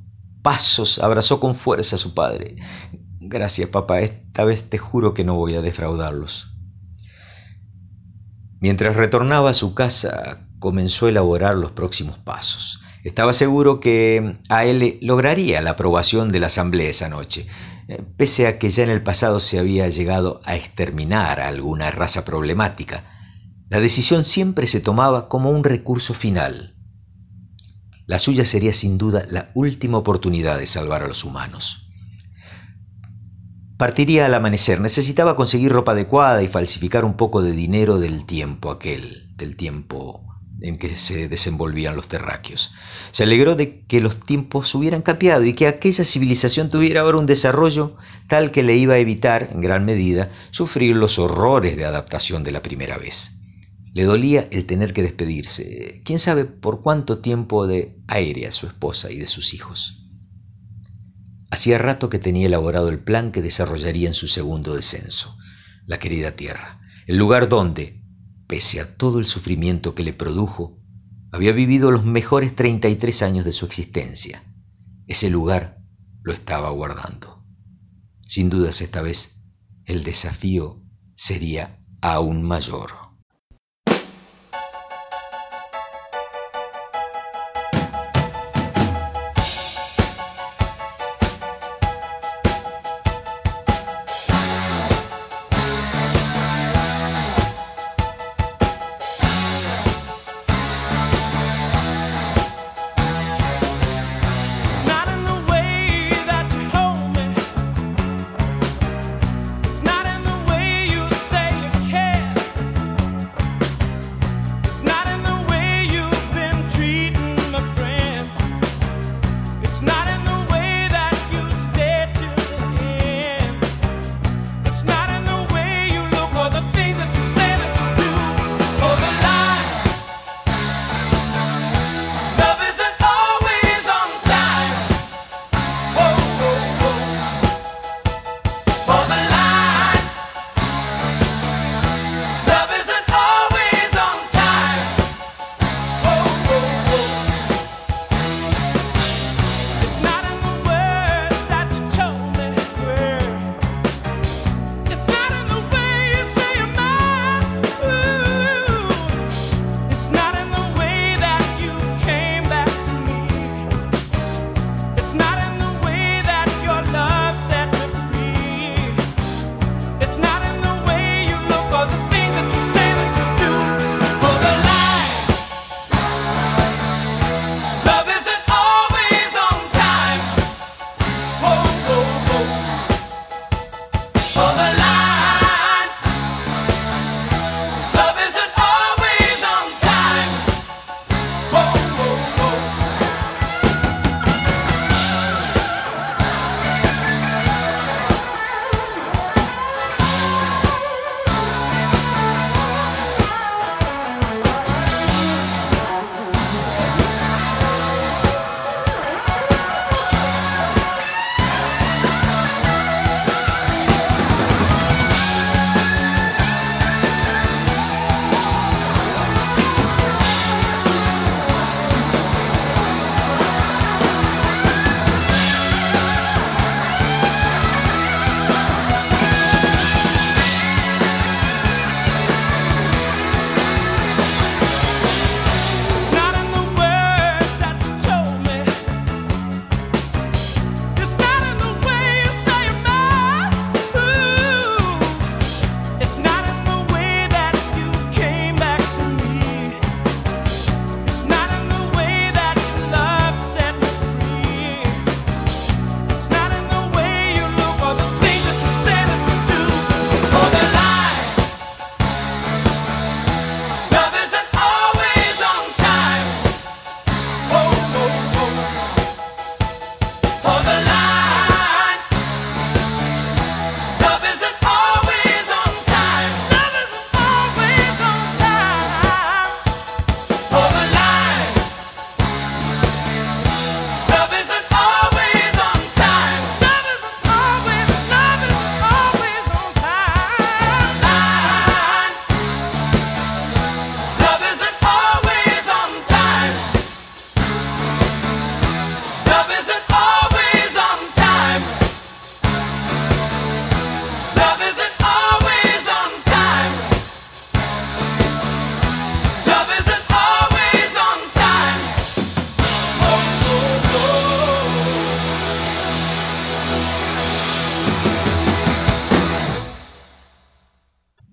[0.40, 2.56] pasos abrazó con fuerza a su padre.
[3.20, 4.00] Gracias, papá.
[4.00, 6.54] Esta vez te juro que no voy a defraudarlos.
[8.58, 12.80] Mientras retornaba a su casa, comenzó a elaborar los próximos pasos.
[13.04, 17.46] Estaba seguro que a él lograría la aprobación de la Asamblea esa noche,
[18.16, 22.24] pese a que ya en el pasado se había llegado a exterminar a alguna raza
[22.24, 23.04] problemática.
[23.68, 26.76] La decisión siempre se tomaba como un recurso final.
[28.06, 31.88] La suya sería sin duda la última oportunidad de salvar a los humanos.
[33.78, 38.70] Partiría al amanecer, necesitaba conseguir ropa adecuada y falsificar un poco de dinero del tiempo
[38.70, 40.31] aquel, del tiempo
[40.62, 42.72] en que se desenvolvían los terráqueos.
[43.10, 47.26] Se alegró de que los tiempos hubieran cambiado y que aquella civilización tuviera ahora un
[47.26, 47.96] desarrollo
[48.28, 52.52] tal que le iba a evitar, en gran medida, sufrir los horrores de adaptación de
[52.52, 53.40] la primera vez.
[53.92, 58.66] Le dolía el tener que despedirse, quién sabe por cuánto tiempo de aire a su
[58.66, 60.08] esposa y de sus hijos.
[61.50, 65.36] Hacía rato que tenía elaborado el plan que desarrollaría en su segundo descenso,
[65.84, 68.01] la querida Tierra, el lugar donde,
[68.52, 70.78] pese a todo el sufrimiento que le produjo,
[71.30, 74.44] había vivido los mejores 33 años de su existencia.
[75.06, 75.78] Ese lugar
[76.22, 77.46] lo estaba guardando.
[78.26, 79.42] Sin dudas esta vez
[79.86, 80.84] el desafío
[81.14, 82.90] sería aún mayor.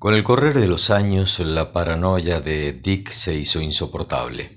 [0.10, 4.50] Con el correr de los años, la paranoia de Dick se hizo insoportable.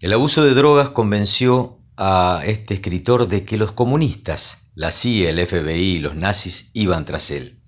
[0.00, 5.46] El abuso de drogas convenció a este escritor de que los comunistas, la CIA, el
[5.46, 7.60] FBI y los nazis iban tras él.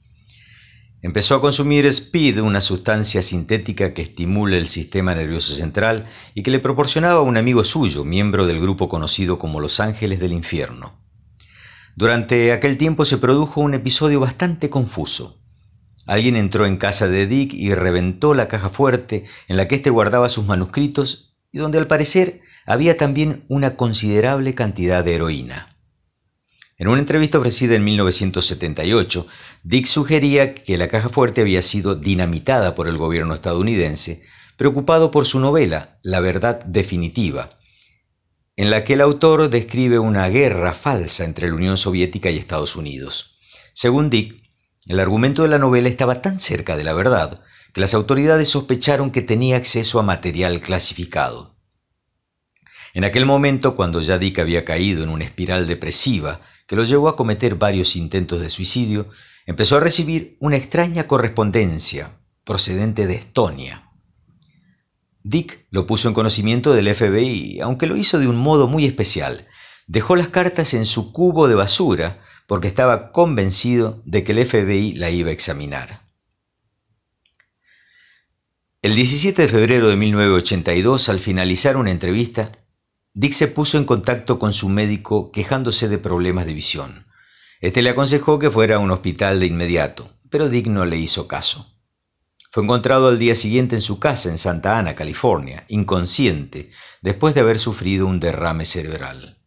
[1.00, 6.50] Empezó a consumir speed, una sustancia sintética que estimula el sistema nervioso central y que
[6.50, 10.98] le proporcionaba un amigo suyo, miembro del grupo conocido como Los Ángeles del Infierno.
[11.94, 15.38] Durante aquel tiempo se produjo un episodio bastante confuso.
[16.08, 19.90] Alguien entró en casa de Dick y reventó la caja fuerte en la que éste
[19.90, 25.76] guardaba sus manuscritos y donde al parecer había también una considerable cantidad de heroína.
[26.78, 29.26] En una entrevista ofrecida en 1978,
[29.64, 34.22] Dick sugería que la caja fuerte había sido dinamitada por el gobierno estadounidense,
[34.56, 37.50] preocupado por su novela La verdad definitiva,
[38.56, 42.76] en la que el autor describe una guerra falsa entre la Unión Soviética y Estados
[42.76, 43.36] Unidos.
[43.74, 44.47] Según Dick,
[44.88, 49.10] el argumento de la novela estaba tan cerca de la verdad que las autoridades sospecharon
[49.10, 51.54] que tenía acceso a material clasificado.
[52.94, 57.08] En aquel momento, cuando ya Dick había caído en una espiral depresiva que lo llevó
[57.08, 59.08] a cometer varios intentos de suicidio,
[59.46, 63.84] empezó a recibir una extraña correspondencia procedente de Estonia.
[65.22, 69.46] Dick lo puso en conocimiento del FBI, aunque lo hizo de un modo muy especial.
[69.86, 74.94] Dejó las cartas en su cubo de basura porque estaba convencido de que el FBI
[74.94, 76.00] la iba a examinar.
[78.80, 82.52] El 17 de febrero de 1982, al finalizar una entrevista,
[83.12, 87.06] Dick se puso en contacto con su médico quejándose de problemas de visión.
[87.60, 91.28] Este le aconsejó que fuera a un hospital de inmediato, pero Dick no le hizo
[91.28, 91.78] caso.
[92.50, 96.70] Fue encontrado al día siguiente en su casa en Santa Ana, California, inconsciente,
[97.02, 99.37] después de haber sufrido un derrame cerebral.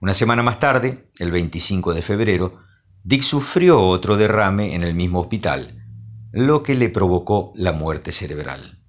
[0.00, 2.58] Una semana más tarde, el 25 de febrero,
[3.04, 5.84] Dick sufrió otro derrame en el mismo hospital,
[6.32, 8.82] lo que le provocó la muerte cerebral.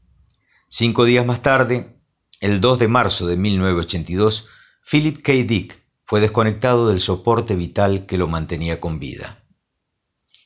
[0.70, 2.02] Cinco días más tarde,
[2.40, 4.48] el 2 de marzo de 1982,
[4.90, 5.34] Philip K.
[5.34, 9.44] Dick fue desconectado del soporte vital que lo mantenía con vida.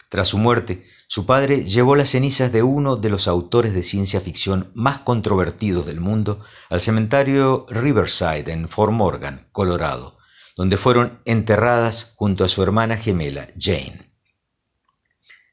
[0.09, 4.19] Tras su muerte, su padre llevó las cenizas de uno de los autores de ciencia
[4.19, 6.39] ficción más controvertidos del mundo
[6.71, 10.14] al cementerio Riverside en Fort Morgan, Colorado,
[10.55, 14.13] donde fueron enterradas junto a su hermana gemela, Jane.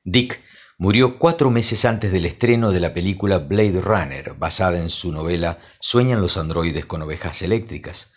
[0.05, 0.41] Dick
[0.79, 5.59] murió cuatro meses antes del estreno de la película Blade Runner, basada en su novela
[5.81, 8.13] Sueñan los androides con ovejas eléctricas,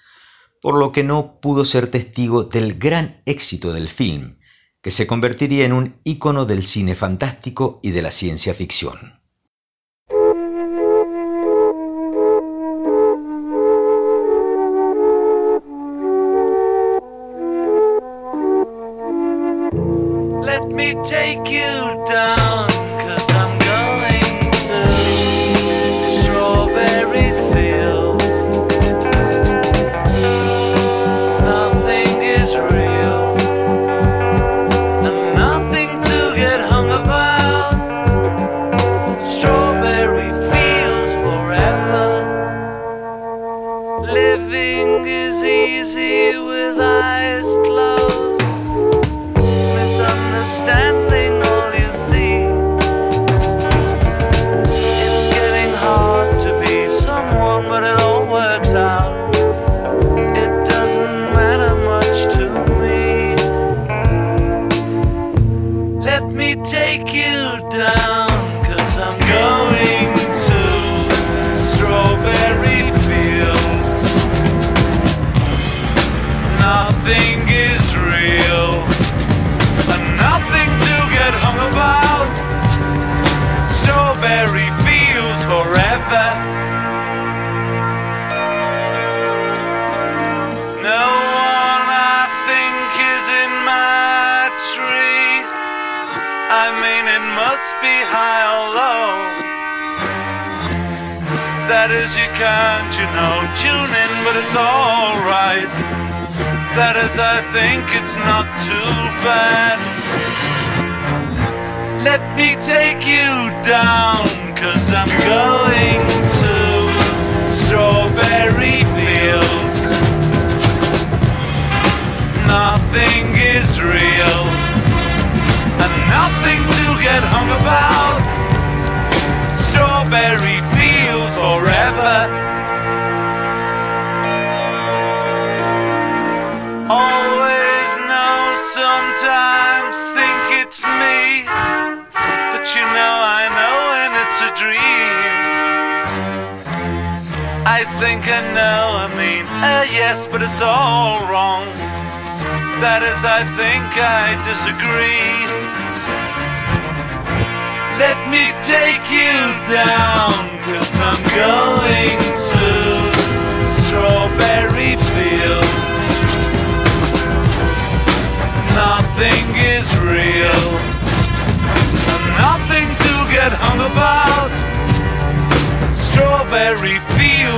[0.61, 4.39] por lo que no pudo ser testigo del gran éxito del film,
[4.81, 9.24] que se convertiría en un ícono del cine fantástico y de la ciencia ficción.
[21.03, 22.74] Take you down,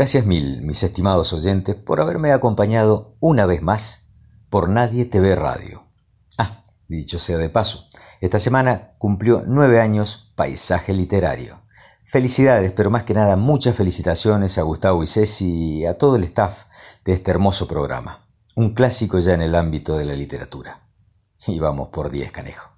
[0.00, 4.14] Gracias mil, mis estimados oyentes, por haberme acompañado una vez más
[4.48, 5.84] por Nadie TV Radio.
[6.38, 7.86] Ah, dicho sea de paso,
[8.22, 11.60] esta semana cumplió nueve años Paisaje Literario.
[12.02, 16.24] Felicidades, pero más que nada muchas felicitaciones a Gustavo y Ceci y a todo el
[16.24, 16.64] staff
[17.04, 18.26] de este hermoso programa.
[18.56, 20.88] Un clásico ya en el ámbito de la literatura.
[21.46, 22.70] Y vamos por diez, canejo.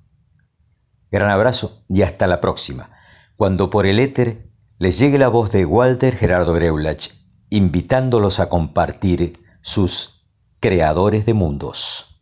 [1.09, 2.91] Gran abrazo y hasta la próxima,
[3.37, 4.51] cuando por el éter
[4.83, 7.11] les llegue la voz de Walter Gerardo Greulach,
[7.51, 10.24] invitándolos a compartir sus
[10.59, 12.20] creadores de mundos.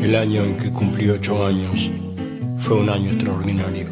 [0.00, 1.90] El año en que cumplí ocho años
[2.56, 3.88] fue un año extraordinario.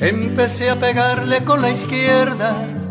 [0.00, 2.81] Empecé a pegarle con la izquierda,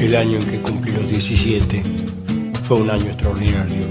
[0.00, 1.82] El año en que cumplí los 17
[2.62, 3.84] fue un año extraordinario.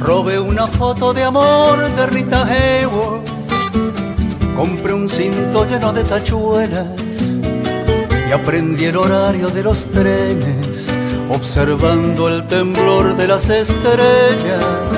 [0.00, 3.28] Robé una foto de amor de Rita Hayworth.
[4.56, 7.38] Compré un cinto lleno de tachuelas
[8.28, 10.88] y aprendí el horario de los trenes,
[11.30, 14.93] observando el temblor de las estrellas.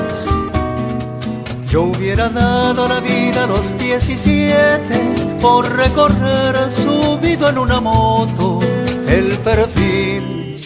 [1.77, 8.61] Yo hubiera dado la vida a los 17 por recorrer subido en una moto
[9.07, 10.57] el perfil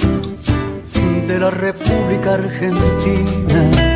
[1.26, 3.89] de la República Argentina.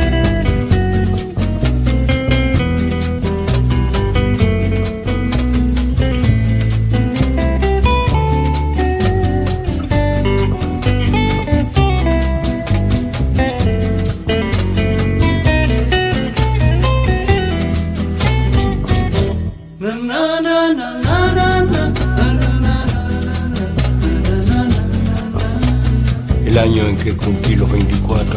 [27.05, 28.35] Que cumplí los 24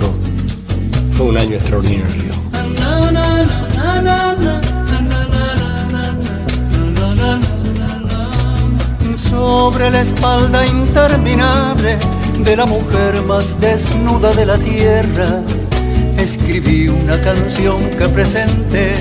[1.14, 2.34] fue un año extraordinario.
[9.16, 11.98] Sobre la espalda interminable
[12.40, 15.42] de la mujer más desnuda de la tierra,
[16.18, 18.96] escribí una canción que presenté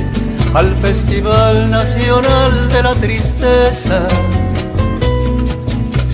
[0.55, 4.07] al Festival Nacional de la Tristeza.